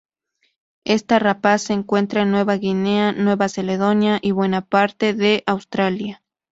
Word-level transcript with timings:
Esta 0.83 1.19
rapaz 1.19 1.61
se 1.61 1.73
encuentra 1.73 2.23
en 2.23 2.31
Nueva 2.31 2.55
Guinea, 2.55 3.11
Nueva 3.11 3.47
Caledonia 3.49 4.17
y 4.23 4.31
buena 4.31 4.61
parte 4.65 5.13
de 5.13 5.43
Australia. 5.45 6.23